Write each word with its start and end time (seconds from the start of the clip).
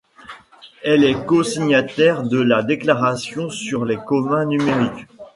Elle 0.81 1.03
est 1.03 1.27
co-signataire 1.27 2.23
de 2.23 2.39
la 2.39 2.63
Déclaration 2.63 3.51
sur 3.51 3.85
les 3.85 3.97
communs 3.97 4.45
numériques. 4.47 5.05